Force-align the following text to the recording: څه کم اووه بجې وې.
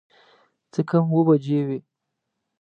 څه 0.73 0.81
کم 0.89 1.05
اووه 1.11 1.23
بجې 1.27 1.59
وې. 1.67 1.79